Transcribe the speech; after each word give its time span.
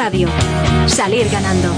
Radio. 0.00 0.28
Salir 0.86 1.28
ganando. 1.28 1.68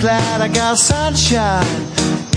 Glad 0.00 0.40
I 0.40 0.48
got 0.48 0.78
sunshine 0.78 1.66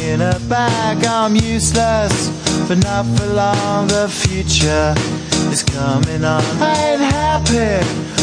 in 0.02 0.20
a 0.20 0.38
bag. 0.50 1.06
I'm 1.06 1.34
useless, 1.36 2.30
but 2.68 2.78
not 2.84 3.06
for 3.16 3.28
long. 3.28 3.88
The 3.88 4.10
future 4.10 4.94
is 5.50 5.64
coming 5.64 6.26
on. 6.26 6.44
I 6.62 6.76
ain't 6.92 7.02
happy. 7.02 8.23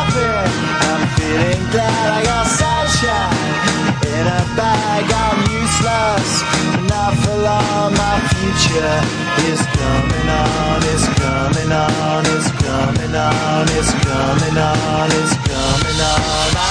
feeling 1.21 1.63
glad 1.69 2.05
I 2.17 2.19
got 2.25 2.45
sunshine 2.61 3.37
in 4.17 4.25
a 4.25 4.43
bag. 4.57 5.05
I'm 5.25 5.39
useless, 5.61 6.31
not 6.89 7.13
for 7.21 7.37
long. 7.37 7.93
My 7.93 8.17
future 8.33 8.97
is 9.49 9.61
coming 9.77 10.29
on. 10.41 10.79
It's 10.93 11.05
coming 11.21 11.71
on. 11.71 12.23
It's 12.35 12.49
coming 12.65 13.13
on. 13.13 13.65
It's 13.77 13.91
coming 14.05 14.57
on. 14.57 15.07
It's 15.19 15.33
coming 15.45 15.99
on. 16.11 16.70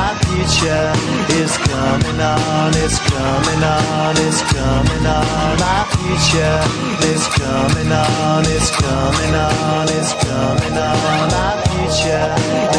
On. 2.21 2.71
It's 2.75 2.99
coming 2.99 3.63
on. 3.63 4.15
It's 4.17 4.41
coming 4.53 5.05
on. 5.05 5.57
My 5.59 5.83
future 5.97 6.61
is 7.11 7.25
coming 7.41 7.91
on. 7.91 8.45
It's 8.45 8.69
coming 8.71 9.35
on. 9.35 9.87
It's 9.89 10.13
coming 10.13 10.77
on. 10.77 11.27
My 11.33 11.57
future 11.67 12.29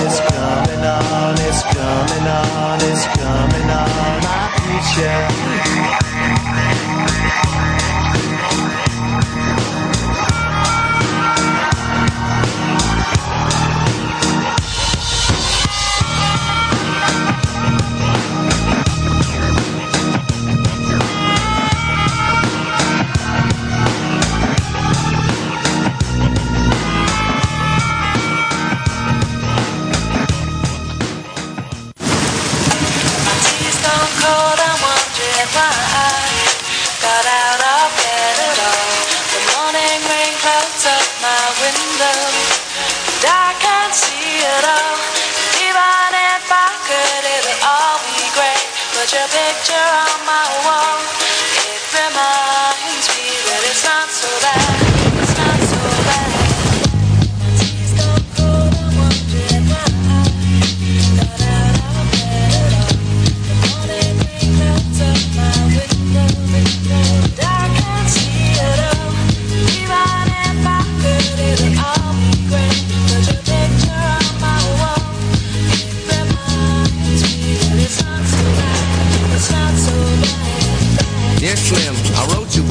is 0.06 0.16
coming 0.30 0.84
on. 0.84 1.34
It's 1.42 1.62
coming 1.74 2.26
on. 2.26 2.78
It's 2.86 3.04
coming 3.18 3.68
on. 3.70 4.20
My 4.22 4.42
future. 4.62 6.21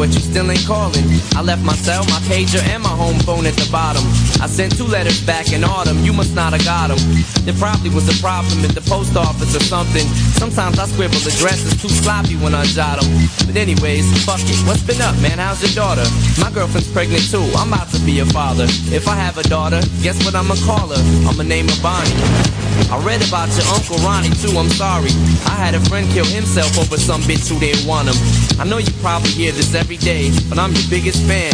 But 0.02 0.10
you 0.16 0.20
still 0.20 0.50
ain't 0.50 0.66
calling. 0.66 1.06
I 1.38 1.44
left 1.44 1.62
my 1.64 1.76
cell, 1.76 2.02
my 2.06 2.18
pager, 2.26 2.58
and 2.74 2.82
my 2.82 2.90
home 2.90 3.20
phone 3.20 3.46
at 3.46 3.54
the 3.54 3.70
bottom. 3.72 4.02
I 4.42 4.48
sent 4.48 4.76
two 4.76 4.90
letters 4.90 5.22
back 5.22 5.54
in 5.54 5.64
autumn, 5.64 6.04
you 6.04 6.12
must 6.12 6.34
not 6.34 6.54
have 6.54 6.66
got 6.66 6.90
them. 6.90 6.98
There 7.46 7.54
probably 7.54 7.92
was 7.92 8.10
a 8.10 8.18
problem 8.18 8.66
at 8.66 8.74
the 8.74 8.82
post 8.82 9.16
office 9.16 9.56
or 9.56 9.62
something. 9.62 10.10
Sometimes 10.42 10.80
I 10.80 10.88
scribble 10.88 11.22
addresses 11.22 11.80
too 11.80 11.88
sloppy 11.88 12.34
when 12.34 12.56
I 12.56 12.66
jot 12.66 13.00
them. 13.00 13.06
But 13.46 13.56
anyways, 13.56 14.10
fuck 14.26 14.42
it. 14.42 14.58
What's 14.66 14.82
been 14.82 15.00
up, 15.00 15.14
man? 15.22 15.38
How's 15.38 15.62
your 15.62 15.70
daughter? 15.78 16.02
My 16.42 16.50
girlfriend's 16.50 16.92
pregnant 16.92 17.30
too. 17.30 17.46
I'm 17.54 17.70
about 17.70 17.94
to 17.94 18.02
be 18.02 18.22
a 18.22 18.26
father. 18.26 18.66
If 18.90 19.08
I 19.08 19.14
have 19.14 19.38
a 19.38 19.44
daughter, 19.44 19.80
guess 20.02 20.18
what 20.26 20.34
I'ma 20.34 20.58
call 20.66 20.90
her? 20.90 21.02
I'ma 21.30 21.44
name 21.44 21.70
her 21.70 21.78
Bonnie. 21.86 22.18
I 22.90 22.98
read 23.06 23.22
about 23.22 23.54
your 23.54 23.70
Uncle 23.70 24.02
Ronnie 24.02 24.34
too, 24.42 24.58
I'm 24.58 24.74
sorry. 24.74 25.14
I 25.46 25.54
had 25.62 25.78
a 25.78 25.82
friend 25.86 26.10
kill 26.10 26.26
himself 26.26 26.74
over 26.74 26.98
some 26.98 27.22
bitch 27.30 27.46
who 27.46 27.60
didn't 27.62 27.86
want 27.86 28.10
him. 28.10 28.18
I 28.58 28.66
know 28.66 28.82
you 28.82 28.90
probably 28.98 29.30
hear 29.30 29.52
this 29.52 29.76
every 29.78 29.98
day, 29.98 30.34
but 30.50 30.58
I'm 30.58 30.74
your 30.74 30.90
biggest 30.90 31.22
fan. 31.30 31.54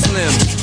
Slim, 0.00 0.49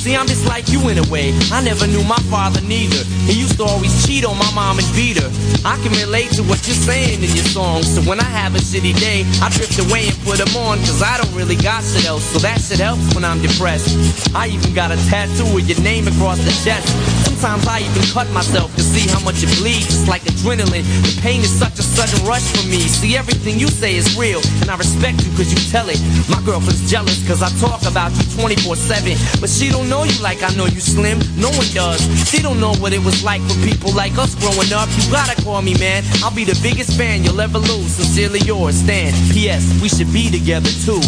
See, 0.00 0.16
I'm 0.16 0.26
just 0.26 0.46
like 0.46 0.68
you 0.72 0.80
in 0.88 0.96
a 0.96 1.04
way. 1.12 1.36
I 1.52 1.60
never 1.60 1.86
knew 1.86 2.02
my 2.04 2.16
father 2.32 2.62
neither. 2.62 3.04
He 3.28 3.36
used 3.36 3.58
to 3.58 3.64
always 3.64 3.92
cheat 4.06 4.24
on 4.24 4.38
my 4.38 4.50
mom 4.54 4.78
and 4.78 4.88
beat 4.96 5.20
her. 5.20 5.28
I 5.62 5.76
can 5.84 5.92
relate 6.00 6.32
to 6.40 6.42
what 6.42 6.64
you're 6.64 6.80
saying 6.88 7.20
in 7.20 7.28
your 7.36 7.44
songs. 7.44 7.84
So 7.84 8.00
when 8.08 8.18
I 8.18 8.24
have 8.24 8.54
a 8.54 8.58
shitty 8.64 8.96
day, 8.98 9.28
I 9.44 9.52
drift 9.52 9.76
away 9.76 10.08
and 10.08 10.16
put 10.24 10.38
them 10.40 10.48
on. 10.56 10.78
Cause 10.88 11.02
I 11.02 11.20
don't 11.20 11.34
really 11.36 11.56
got 11.56 11.84
shit 11.84 12.06
else. 12.08 12.24
So 12.24 12.38
that 12.40 12.64
shit 12.64 12.80
helps 12.80 13.14
when 13.14 13.24
I'm 13.28 13.42
depressed. 13.42 13.92
I 14.34 14.48
even 14.48 14.72
got 14.72 14.90
a 14.90 14.96
tattoo 15.12 15.44
with 15.52 15.68
your 15.68 15.80
name 15.84 16.08
across 16.08 16.38
the 16.40 16.54
chest. 16.64 16.88
Sometimes 17.28 17.68
I 17.68 17.80
even 17.80 18.04
cut 18.08 18.28
myself 18.32 18.74
to 18.76 18.82
see 18.82 19.04
how 19.04 19.20
much 19.20 19.44
it 19.44 19.52
bleeds. 19.60 19.92
It's 19.92 20.08
like 20.08 20.22
adrenaline. 20.22 20.84
The 21.04 21.12
pain 21.20 21.40
is 21.40 21.52
such 21.52 21.76
a 21.78 21.84
sudden 21.84 22.24
rush 22.24 22.44
for 22.56 22.64
me. 22.68 22.80
See, 22.88 23.16
everything 23.16 23.60
you 23.60 23.68
say 23.68 23.96
is 23.96 24.16
real, 24.16 24.40
and 24.64 24.70
I 24.70 24.76
respect 24.76 25.24
you 25.24 25.30
cause 25.36 25.52
you 25.52 25.60
tell 25.68 25.88
it. 25.88 26.00
My 26.28 26.40
girlfriend's 26.44 26.88
jealous 26.90 27.20
cause 27.28 27.42
I 27.42 27.52
talk 27.60 27.84
about 27.84 28.12
you 28.16 28.24
24 28.40 28.76
7. 28.76 29.12
But 29.40 29.48
she 29.48 29.70
don't 29.70 29.88
know 29.88 30.04
you 30.04 30.20
like 30.22 30.42
I 30.42 30.54
know 30.54 30.66
you, 30.66 30.80
Slim. 30.80 31.18
No 31.36 31.48
one 31.48 31.66
does. 31.72 32.00
She 32.28 32.42
don't 32.42 32.60
know 32.60 32.74
what 32.74 32.92
it 32.92 33.02
was 33.02 33.24
like 33.24 33.40
for 33.42 33.56
people 33.66 33.90
like 33.92 34.18
us 34.18 34.34
growing 34.34 34.72
up. 34.72 34.88
You 34.96 35.10
gotta 35.10 35.40
call 35.42 35.62
me, 35.62 35.74
man. 35.78 36.04
I'll 36.22 36.34
be 36.34 36.44
the 36.44 36.58
biggest 36.62 36.96
fan 36.98 37.24
you'll 37.24 37.40
ever 37.40 37.58
lose. 37.58 37.92
Sincerely 37.92 38.40
yours, 38.40 38.76
Stan. 38.76 39.12
P.S. 39.32 39.64
We 39.80 39.88
should 39.88 40.12
be 40.12 40.30
together 40.30 40.68
too. 40.84 41.00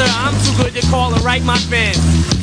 I'm 0.00 0.34
too 0.44 0.62
good 0.62 0.74
to 0.80 0.86
call 0.88 1.12
and 1.14 1.22
write 1.24 1.42
my 1.42 1.58
fans. 1.58 2.00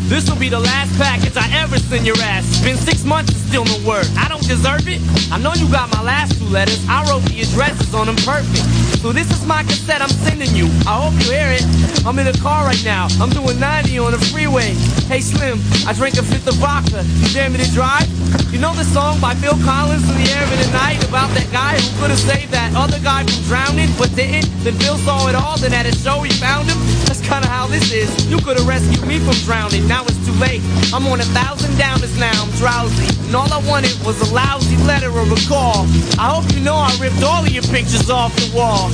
This 0.10 0.30
will 0.30 0.38
be 0.38 0.50
the 0.50 0.60
last 0.60 0.96
package 0.98 1.38
I 1.38 1.48
ever 1.62 1.78
send 1.78 2.06
your 2.06 2.18
ass. 2.18 2.46
It's 2.50 2.62
been 2.62 2.78
six 2.78 3.04
months 3.04 3.32
and 3.32 3.42
still 3.42 3.66
no 3.66 3.78
word. 3.88 4.08
I 4.18 4.28
don't 4.28 4.46
deserve 4.48 4.88
it. 4.88 5.02
I 5.32 5.38
know 5.38 5.54
you 5.54 5.70
got 5.72 5.92
my 5.94 6.02
last 6.02 6.38
two 6.40 6.46
letters. 6.46 6.84
I 6.90 7.08
wrote 7.10 7.22
the 7.24 7.42
addresses 7.42 7.94
on 7.94 8.08
them 8.08 8.16
perfect. 8.18 8.66
So 9.02 9.12
this 9.12 9.30
is 9.32 9.46
my 9.46 9.64
cassette 9.64 10.02
I'm 10.02 10.10
sending 10.10 10.54
you. 10.56 10.66
I 10.86 10.98
hope 10.98 11.14
you 11.22 11.32
hear 11.32 11.50
it. 11.54 11.89
I'm 12.06 12.18
in 12.20 12.28
a 12.28 12.38
car 12.40 12.66
right 12.66 12.84
now. 12.84 13.08
I'm 13.20 13.30
doing 13.30 13.60
90 13.60 14.00
on 14.00 14.12
the 14.12 14.20
freeway. 14.32 14.74
Hey 15.12 15.20
Slim, 15.22 15.60
I 15.86 15.94
drank 15.94 16.16
a 16.16 16.24
fifth 16.24 16.48
of 16.48 16.56
vodka. 16.56 17.04
You 17.04 17.28
dare 17.34 17.50
me 17.50 17.58
to 17.60 17.72
drive? 17.72 18.08
You 18.52 18.60
know 18.60 18.74
the 18.74 18.84
song 18.84 19.20
by 19.20 19.36
Phil 19.36 19.58
Collins 19.66 20.08
in 20.10 20.16
the 20.18 20.30
air 20.32 20.44
of 20.44 20.50
the 20.50 20.72
night 20.72 21.04
about 21.08 21.30
that 21.36 21.50
guy 21.52 21.78
who 21.78 21.90
could 22.00 22.10
have 22.10 22.20
saved 22.20 22.52
that 22.52 22.74
other 22.76 23.00
guy 23.00 23.24
from 23.26 23.44
drowning, 23.46 23.90
but 23.98 24.10
didn't? 24.16 24.48
Then 24.64 24.76
Phil 24.80 24.98
saw 24.98 25.28
it 25.28 25.36
all, 25.36 25.58
then 25.58 25.74
at 25.74 25.86
a 25.86 25.94
show 25.94 26.22
he 26.22 26.32
found 26.40 26.70
him. 26.70 26.78
That's 27.06 27.22
kinda 27.22 27.48
how 27.48 27.68
this 27.68 27.92
is. 27.92 28.10
You 28.32 28.40
could 28.40 28.58
have 28.58 28.68
rescued 28.68 29.06
me 29.06 29.20
from 29.20 29.36
drowning, 29.44 29.88
now 29.88 30.04
it's 30.04 30.20
too 30.26 30.34
late. 30.40 30.62
I'm 30.94 31.06
on 31.08 31.20
a 31.20 31.30
thousand 31.36 31.76
downers 31.76 32.18
now, 32.20 32.34
I'm 32.34 32.52
drowsy. 32.58 33.12
And 33.28 33.36
all 33.36 33.52
I 33.52 33.60
wanted 33.68 33.94
was 34.06 34.18
a 34.24 34.34
lousy 34.34 34.78
letter 34.88 35.12
or 35.12 35.28
a 35.28 35.42
call. 35.48 35.86
I 36.18 36.32
hope 36.32 36.48
you 36.56 36.62
know 36.62 36.76
I 36.76 36.96
ripped 37.00 37.22
all 37.24 37.44
of 37.44 37.52
your 37.52 37.64
pictures 37.64 38.10
off 38.10 38.34
the 38.36 38.56
wall. 38.56 38.90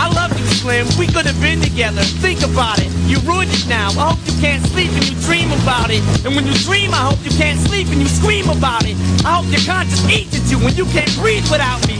I 0.00 0.08
love 0.14 0.32
you, 0.32 0.46
Slim. 0.46 0.88
We 0.98 1.06
could 1.06 1.26
have 1.26 1.38
been 1.42 1.60
together. 1.60 2.00
Think 2.24 2.40
about 2.40 2.78
it. 2.80 2.88
You 3.04 3.20
ruined 3.28 3.52
it 3.52 3.68
now. 3.68 3.90
I 4.00 4.16
hope 4.16 4.20
you 4.24 4.32
can't 4.40 4.64
sleep 4.72 4.90
and 4.96 5.04
you 5.04 5.14
dream 5.28 5.52
about 5.60 5.90
it. 5.90 6.00
And 6.24 6.34
when 6.34 6.46
you 6.46 6.54
dream, 6.64 6.94
I 6.94 7.04
hope 7.12 7.20
you 7.22 7.30
can't 7.36 7.60
sleep 7.60 7.86
and 7.88 8.00
you 8.00 8.08
scream 8.08 8.48
about 8.48 8.86
it. 8.86 8.96
I 9.28 9.36
hope 9.36 9.52
your 9.52 9.60
conscience 9.60 10.00
eats 10.08 10.40
at 10.40 10.50
you 10.50 10.56
when 10.64 10.74
you 10.74 10.86
can't 10.86 11.12
breathe 11.20 11.44
without 11.52 11.86
me. 11.86 11.99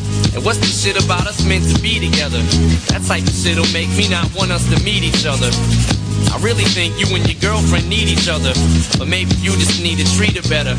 And 0.33 0.43
what's 0.45 0.59
this 0.59 0.83
shit 0.83 1.03
about 1.03 1.27
us 1.27 1.45
meant 1.45 1.67
to 1.75 1.81
be 1.81 1.99
together? 1.99 2.41
That 2.89 3.03
type 3.07 3.23
of 3.23 3.33
shit'll 3.33 3.71
make 3.73 3.89
me 3.97 4.09
not 4.09 4.33
want 4.35 4.51
us 4.51 4.63
to 4.69 4.83
meet 4.83 5.03
each 5.03 5.25
other. 5.25 6.00
I 6.29 6.37
really 6.43 6.65
think 6.65 6.99
you 6.99 7.07
and 7.15 7.25
your 7.25 7.39
girlfriend 7.41 7.89
need 7.89 8.07
each 8.07 8.29
other, 8.29 8.53
but 8.97 9.07
maybe 9.07 9.33
you 9.41 9.51
just 9.57 9.81
need 9.81 9.97
to 9.97 10.07
treat 10.17 10.37
her 10.37 10.45
better. 10.49 10.77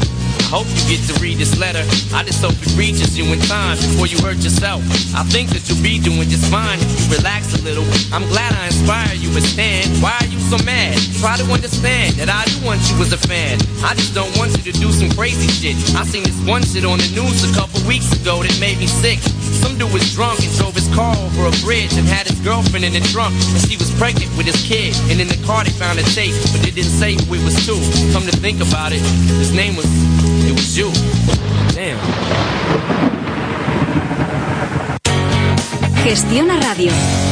I 0.52 0.60
hope 0.60 0.68
you 0.68 0.84
get 0.84 1.00
to 1.08 1.16
read 1.18 1.38
this 1.38 1.56
letter. 1.58 1.80
I 2.12 2.22
just 2.22 2.44
hope 2.44 2.52
it 2.60 2.76
reaches 2.76 3.16
you 3.16 3.24
in 3.32 3.40
time 3.48 3.80
before 3.80 4.06
you 4.06 4.20
hurt 4.20 4.36
yourself. 4.44 4.84
I 5.16 5.24
think 5.24 5.48
that 5.56 5.64
you'll 5.64 5.80
be 5.82 5.98
doing 5.98 6.28
just 6.28 6.44
fine 6.52 6.76
if 6.78 7.08
you 7.08 7.16
relax 7.16 7.56
a 7.56 7.60
little. 7.64 7.88
I'm 8.12 8.28
glad 8.28 8.52
I 8.52 8.68
inspire 8.68 9.16
you, 9.16 9.32
but 9.32 9.42
Stan, 9.42 9.88
why 10.04 10.12
are 10.20 10.28
you 10.28 10.38
so 10.52 10.60
mad? 10.62 11.00
Try 11.24 11.40
to 11.40 11.46
understand 11.48 12.20
that 12.20 12.28
I 12.28 12.44
do 12.52 12.60
want 12.68 12.84
you 12.92 13.00
as 13.00 13.16
a 13.16 13.20
fan. 13.20 13.56
I 13.80 13.96
just 13.96 14.12
don't 14.12 14.32
want 14.36 14.52
you 14.60 14.62
to 14.68 14.74
do 14.76 14.92
some 14.92 15.08
crazy 15.16 15.48
shit. 15.48 15.74
I 15.96 16.04
seen 16.04 16.22
this 16.22 16.36
one 16.44 16.60
shit 16.62 16.84
on 16.84 17.00
the 17.00 17.08
news 17.16 17.48
a 17.48 17.52
couple 17.56 17.80
weeks 17.88 18.12
ago 18.12 18.44
that 18.44 18.52
made 18.60 18.76
me 18.76 18.86
sick. 18.86 19.24
Some 19.64 19.80
dude 19.80 19.88
was 19.88 20.04
drunk 20.12 20.44
and 20.44 20.52
drove 20.60 20.76
his 20.76 20.92
car 20.92 21.16
over 21.16 21.48
a 21.48 21.54
bridge 21.64 21.96
and 21.96 22.04
had 22.04 22.28
his 22.28 22.36
girlfriend 22.44 22.84
in 22.84 22.92
the 22.92 23.00
trunk. 23.08 23.32
And 23.56 23.60
she 23.64 23.80
was 23.80 23.88
pregnant 23.96 24.28
with 24.36 24.44
his 24.44 24.60
kid. 24.68 24.92
And 25.08 25.16
in 25.16 25.31
the 25.32 25.46
car 25.46 25.64
they 25.64 25.70
found 25.70 25.98
a 25.98 26.02
tape, 26.02 26.34
but 26.52 26.66
it 26.66 26.74
didn't 26.74 26.90
say 26.90 27.14
who 27.14 27.34
it 27.34 27.44
was 27.44 27.54
to. 27.66 27.74
Come 28.12 28.24
to 28.24 28.36
think 28.36 28.60
about 28.60 28.92
it, 28.92 29.00
his 29.40 29.52
name 29.52 29.76
was, 29.76 29.86
it 30.44 30.52
was 30.52 30.76
you. 30.76 30.90
Damn. 31.74 31.98
Gestiona 36.04 36.60
Radio. 36.60 37.31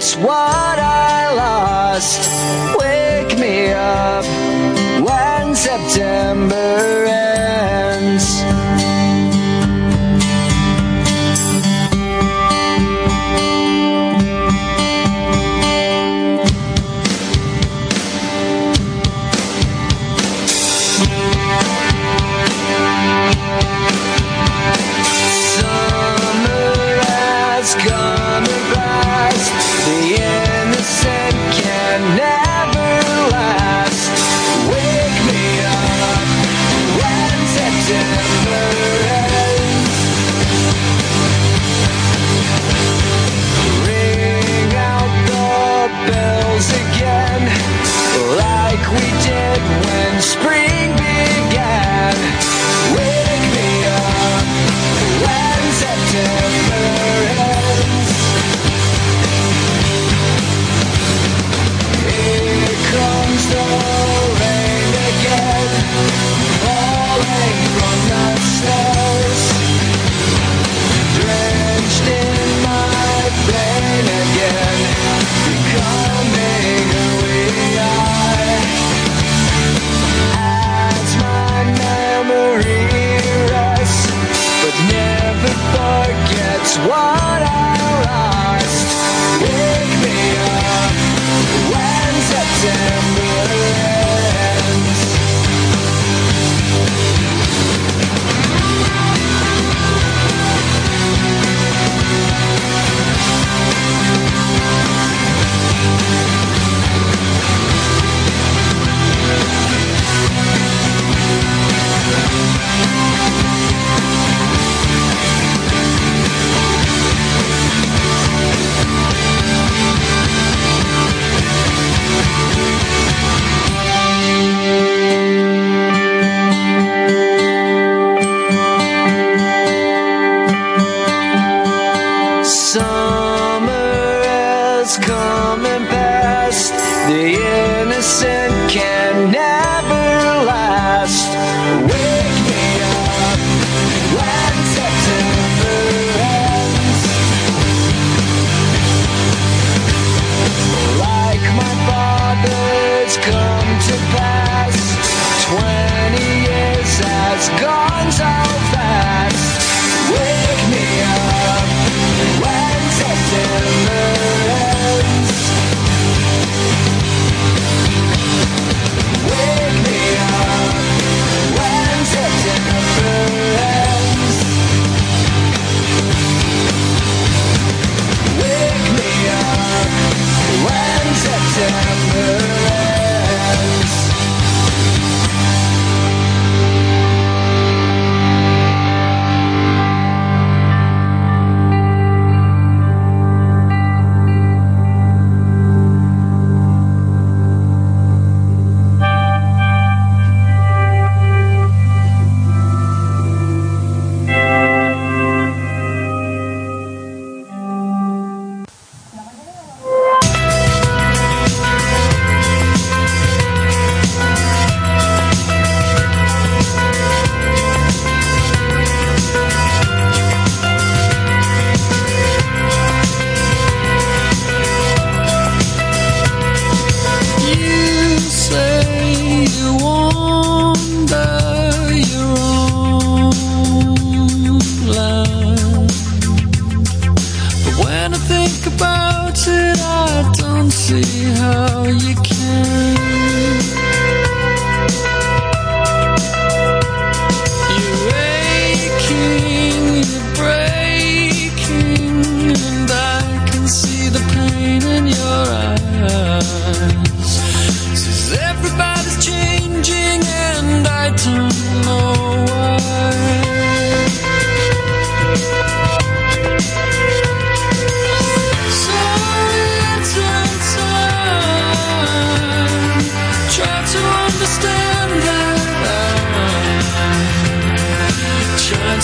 forgets 0.00 0.16
what 0.16 0.78
I 0.78 1.34
lost. 1.34 2.30
Wake 2.78 3.38
me 3.38 3.72
up 3.72 4.24
when 5.04 5.54
September 5.54 7.04
ends. 7.06 7.29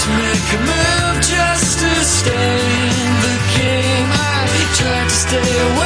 make 0.09 0.49
a 0.55 0.61
move 0.71 1.17
just 1.23 1.79
to 1.81 1.91
stay 2.05 2.59
in 3.03 3.13
the 3.27 3.37
game. 3.59 4.09
I 4.13 4.47
try 4.79 5.05
to 5.05 5.11
stay 5.11 5.53
away. 5.71 5.86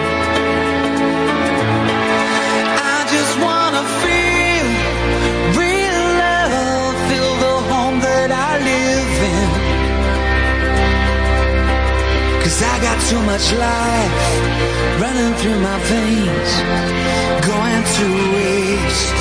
Cause 12.61 12.69
I 12.69 12.79
got 12.79 13.01
too 13.09 13.21
much 13.23 13.51
life 13.53 15.01
running 15.01 15.33
through 15.39 15.59
my 15.61 15.79
veins, 15.89 16.51
going 17.49 17.83
to 17.97 18.05
waste. 18.35 19.13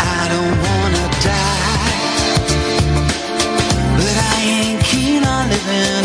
I 0.00 0.22
don't 0.32 0.56
wanna 0.66 1.06
die, 1.28 1.96
but 3.98 4.16
I 4.32 4.36
ain't 4.44 4.80
keen 4.84 5.24
on 5.24 5.50
living. 5.50 6.03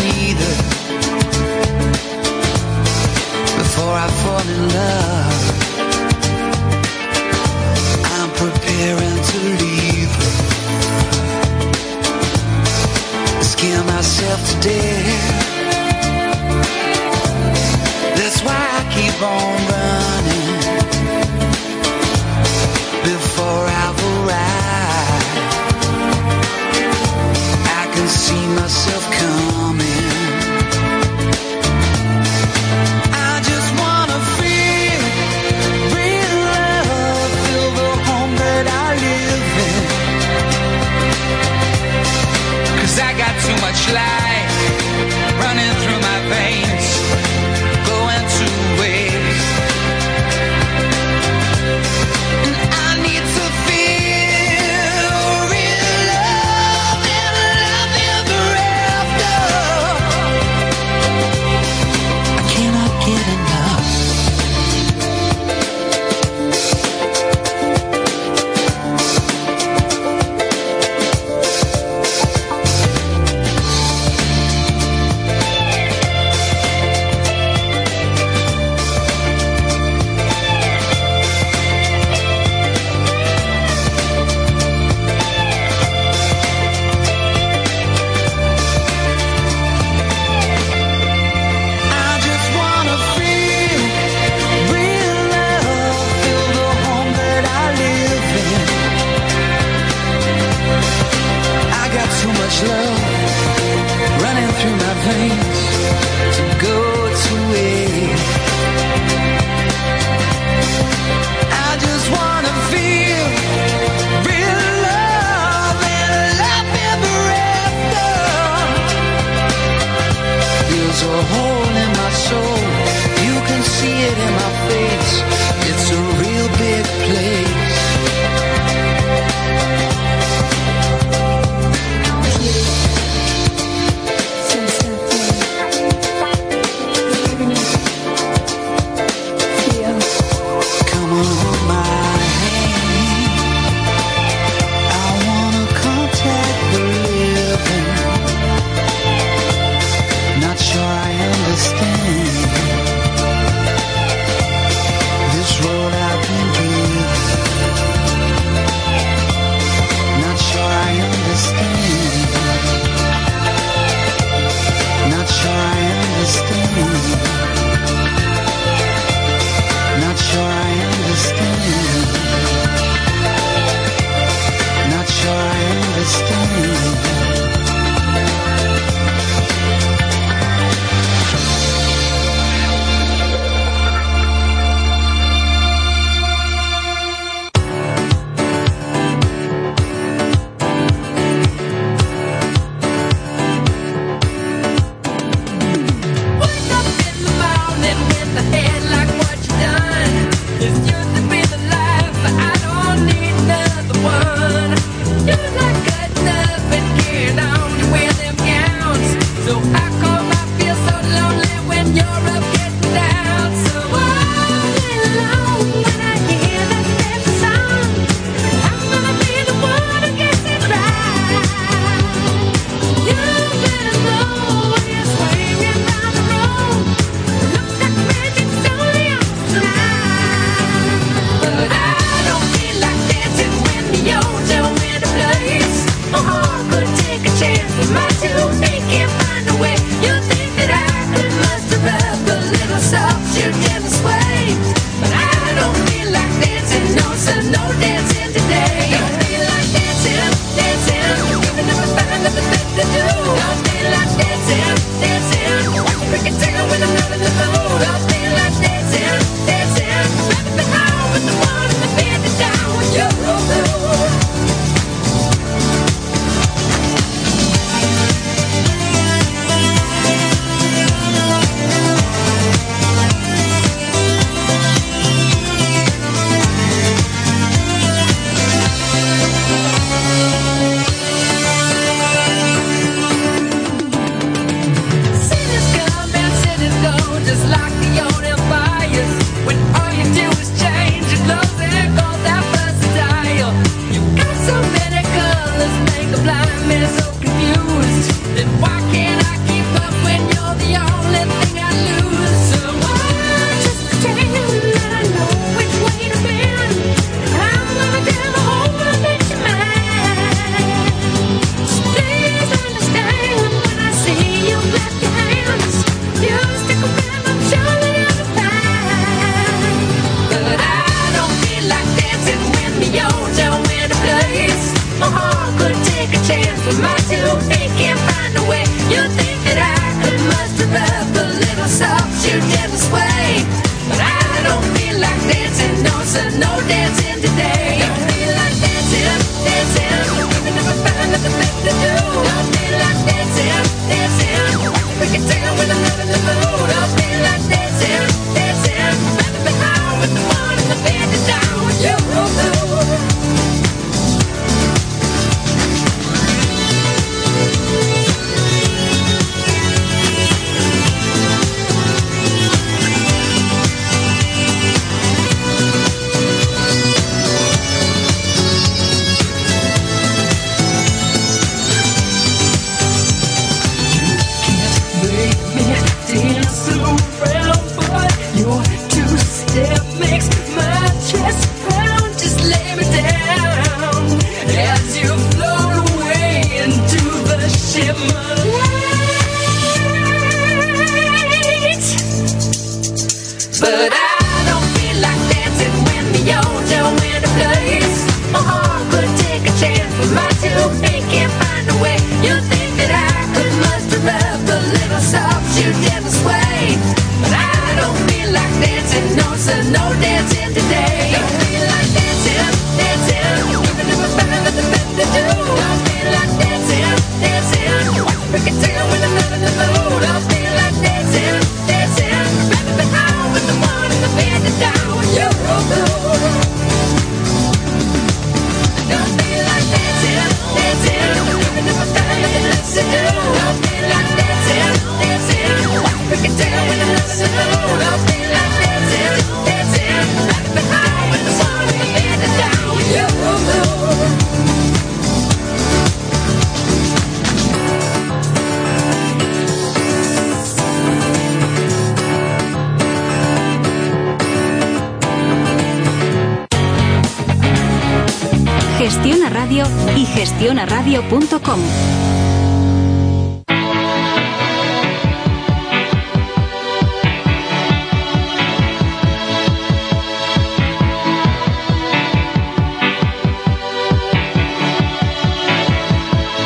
Radio 459.29 459.65
y 459.95 460.05
gestionaradio.com. 460.05 461.59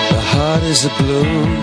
The 0.10 0.22
heart 0.22 0.64
is 0.64 0.86
a 0.86 0.90
balloon, 1.00 1.63